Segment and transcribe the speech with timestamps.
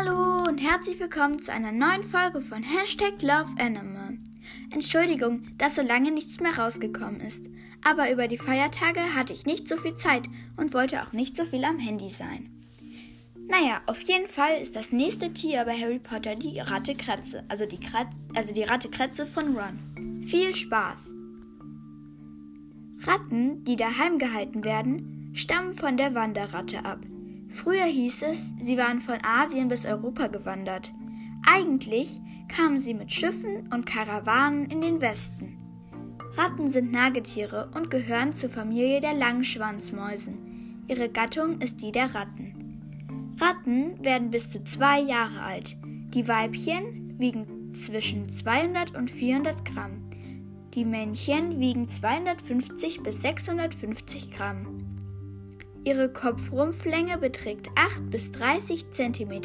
[0.00, 3.50] Hallo und herzlich willkommen zu einer neuen Folge von Hashtag Love.
[4.70, 7.44] Entschuldigung, dass so lange nichts mehr rausgekommen ist.
[7.84, 10.22] Aber über die Feiertage hatte ich nicht so viel Zeit
[10.56, 12.50] und wollte auch nicht so viel am Handy sein.
[13.46, 17.66] Naja, auf jeden Fall ist das nächste Tier bei Harry Potter die Ratte Kretze, also
[17.66, 20.22] die, Krat also die Ratte Kretze von Ron.
[20.24, 21.10] Viel Spaß!
[23.02, 27.00] Ratten, die daheim gehalten werden, stammen von der Wanderratte ab.
[27.50, 30.92] Früher hieß es, sie waren von Asien bis Europa gewandert.
[31.44, 35.56] Eigentlich kamen sie mit Schiffen und Karawanen in den Westen.
[36.36, 40.84] Ratten sind Nagetiere und gehören zur Familie der Langschwanzmäusen.
[40.86, 43.34] Ihre Gattung ist die der Ratten.
[43.40, 45.76] Ratten werden bis zu zwei Jahre alt.
[46.14, 50.10] Die Weibchen wiegen zwischen 200 und 400 Gramm.
[50.74, 54.89] Die Männchen wiegen 250 bis 650 Gramm.
[55.82, 59.40] Ihre Kopfrumpflänge beträgt 8 bis 30 cm.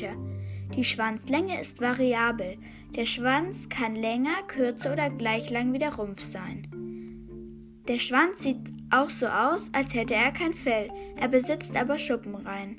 [0.76, 2.58] Die Schwanzlänge ist variabel.
[2.96, 6.68] Der Schwanz kann länger, kürzer oder gleich lang wie der Rumpf sein.
[7.88, 8.58] Der Schwanz sieht
[8.90, 12.78] auch so aus, als hätte er kein Fell, er besitzt aber Schuppenreihen.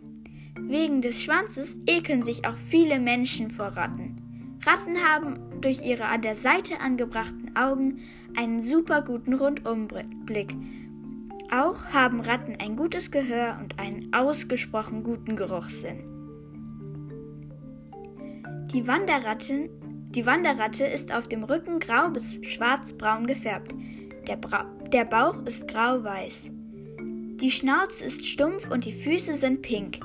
[0.61, 4.59] Wegen des Schwanzes ekeln sich auch viele Menschen vor Ratten.
[4.65, 8.01] Ratten haben durch ihre an der Seite angebrachten Augen
[8.37, 10.55] einen super guten Rundumblick
[11.53, 16.05] auch haben Ratten ein gutes Gehör und einen ausgesprochen guten Geruchssinn.
[18.73, 19.71] Die Wanderratte,
[20.11, 23.75] die Wanderratte ist auf dem Rücken grau bis schwarzbraun gefärbt.
[24.27, 26.51] Der, Bra der Bauch ist grau-weiß.
[27.41, 30.01] Die Schnauze ist stumpf und die Füße sind pink.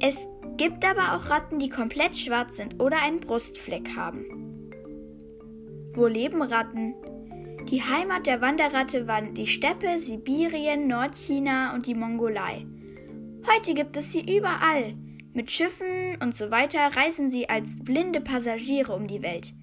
[0.00, 4.24] Es gibt aber auch Ratten, die komplett schwarz sind oder einen Brustfleck haben.
[5.94, 6.94] Wo leben Ratten?
[7.70, 12.66] Die Heimat der Wanderratte waren die Steppe, Sibirien, Nordchina und die Mongolei.
[13.46, 14.96] Heute gibt es sie überall.
[15.34, 19.54] Mit Schiffen und so weiter reisen sie als blinde Passagiere um die Welt.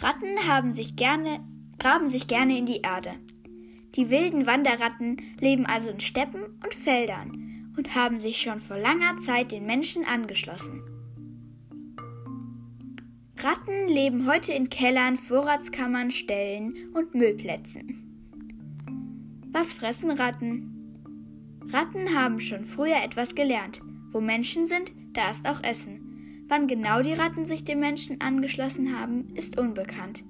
[0.00, 1.40] Ratten haben sich gerne,
[1.78, 3.12] graben sich gerne in die Erde.
[3.94, 9.18] Die wilden Wanderratten leben also in Steppen und Feldern und haben sich schon vor langer
[9.18, 10.82] Zeit den Menschen angeschlossen.
[13.42, 18.04] Ratten leben heute in Kellern, Vorratskammern, Ställen und Müllplätzen.
[19.50, 21.62] Was fressen Ratten?
[21.72, 23.80] Ratten haben schon früher etwas gelernt.
[24.12, 26.44] Wo Menschen sind, da ist auch Essen.
[26.48, 30.22] Wann genau die Ratten sich dem Menschen angeschlossen haben, ist unbekannt.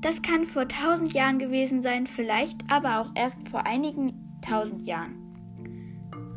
[0.00, 5.14] Das kann vor tausend Jahren gewesen sein, vielleicht aber auch erst vor einigen tausend Jahren.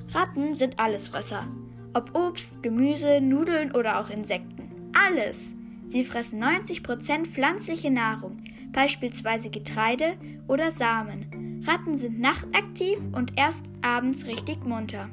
[0.10, 1.48] Ratten sind Allesfresser.
[1.96, 4.92] Ob Obst, Gemüse, Nudeln oder auch Insekten.
[4.94, 5.56] Alles!
[5.94, 8.38] Sie fressen 90% pflanzliche Nahrung,
[8.72, 10.16] beispielsweise Getreide
[10.48, 11.62] oder Samen.
[11.68, 15.08] Ratten sind nachtaktiv und erst abends richtig munter.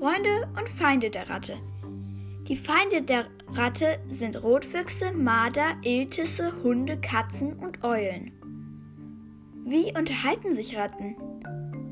[0.00, 1.58] Freunde und Feinde der Ratte.
[2.48, 8.32] Die Feinde der Ratte sind Rotfüchse, Marder, Iltisse, Hunde, Katzen und Eulen.
[9.64, 11.14] Wie unterhalten sich Ratten?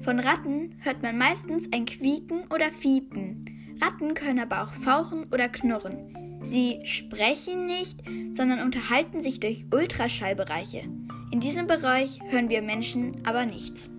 [0.01, 3.45] Von Ratten hört man meistens ein Quieken oder Fiepen.
[3.81, 6.41] Ratten können aber auch fauchen oder knurren.
[6.43, 10.85] Sie sprechen nicht, sondern unterhalten sich durch Ultraschallbereiche.
[11.33, 13.91] In diesem Bereich hören wir Menschen aber nichts.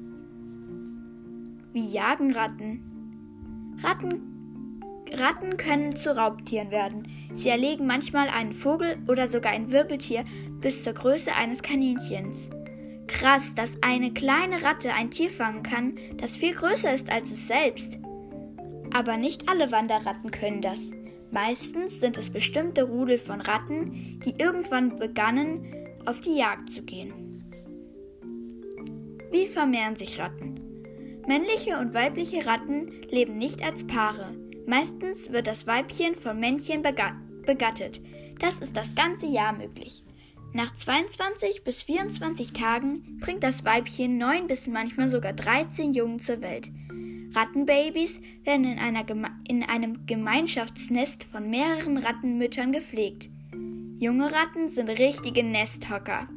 [1.73, 3.75] Wie jagen Ratten?
[3.83, 4.37] Ratten,
[5.13, 7.07] Ratten können zu Raubtieren werden.
[7.33, 10.25] Sie erlegen manchmal einen Vogel oder sogar ein Wirbeltier
[10.61, 12.49] bis zur Größe eines Kaninchens.
[13.07, 17.47] Krass, dass eine kleine Ratte ein Tier fangen kann, das viel größer ist als es
[17.47, 17.99] selbst.
[18.97, 20.89] Aber nicht alle Wanderratten können das.
[21.29, 25.71] Meistens sind es bestimmte Rudel von Ratten, die irgendwann begannen,
[26.07, 27.43] auf die Jagd zu gehen.
[29.29, 30.59] Wie vermehren sich Ratten?
[31.27, 34.35] Männliche und weibliche Ratten leben nicht als Paare.
[34.65, 38.01] Meistens wird das Weibchen vom Männchen begattet.
[38.39, 40.03] Das ist das ganze Jahr möglich.
[40.53, 46.41] Nach 22 bis 24 Tagen bringt das Weibchen 9 bis manchmal sogar 13 Jungen zur
[46.41, 46.71] Welt.
[47.33, 49.05] Rattenbabys werden in, einer
[49.47, 53.29] in einem Gemeinschaftsnest von mehreren Rattenmüttern gepflegt.
[53.99, 56.27] Junge Ratten sind richtige Nesthocker.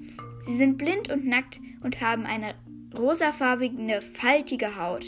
[0.40, 2.54] Sie sind blind und nackt und haben eine
[2.96, 5.04] rosafarbige, faltige Haut.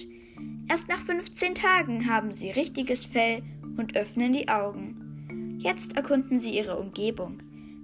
[0.69, 3.43] Erst nach 15 Tagen haben sie richtiges Fell
[3.77, 5.59] und öffnen die Augen.
[5.59, 7.39] Jetzt erkunden sie ihre Umgebung.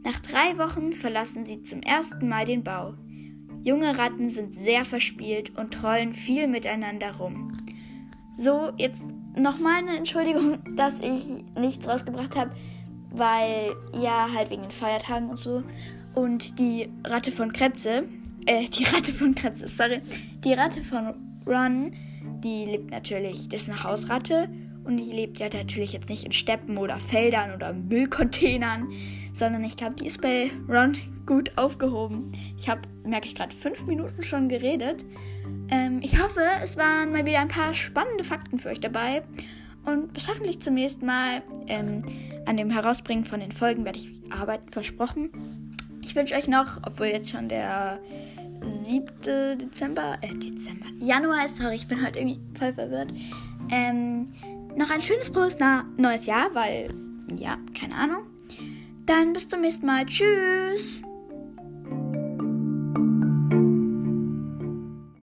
[0.04, 2.94] Nach drei Wochen verlassen sie zum ersten Mal den Bau.
[3.62, 7.57] Junge Ratten sind sehr verspielt und trollen viel miteinander rum.
[8.38, 9.04] So, jetzt
[9.36, 12.52] nochmal eine Entschuldigung, dass ich nichts rausgebracht habe,
[13.10, 15.64] weil ja, halt wegen den Feiertagen und so.
[16.14, 18.04] Und die Ratte von Kretze,
[18.46, 20.02] äh, die Ratte von Kretze, sorry,
[20.44, 21.14] die Ratte von
[21.48, 21.90] Ron,
[22.44, 24.48] die lebt natürlich, das ist eine Hausratte
[24.84, 28.88] Und die lebt ja natürlich jetzt nicht in Steppen oder Feldern oder Müllcontainern,
[29.34, 30.96] sondern ich glaube, die ist bei Ron
[31.26, 32.30] gut aufgehoben.
[32.56, 35.04] Ich habe, merke ich gerade, fünf Minuten schon geredet.
[35.70, 39.22] Ähm, ich hoffe, es waren mal wieder ein paar spannende Fakten für euch dabei.
[39.84, 41.42] Und bis hoffentlich zum nächsten Mal.
[41.66, 42.00] Ähm,
[42.48, 45.30] an dem Herausbringen von den Folgen werde ich arbeiten, versprochen.
[46.00, 48.00] Ich wünsche euch noch, obwohl jetzt schon der
[48.64, 49.06] 7.
[49.58, 53.12] Dezember, äh, Dezember, Januar ist, sorry, ich bin heute irgendwie voll verwirrt,
[53.70, 54.32] ähm,
[54.76, 55.58] noch ein schönes frohes
[55.98, 56.88] neues Jahr, weil,
[57.36, 58.22] ja, keine Ahnung.
[59.04, 60.06] Dann bis zum nächsten Mal.
[60.06, 61.02] Tschüss.